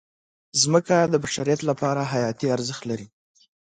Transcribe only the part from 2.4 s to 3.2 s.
ارزښت لري.